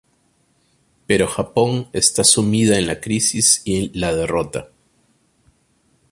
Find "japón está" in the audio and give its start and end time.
1.27-2.23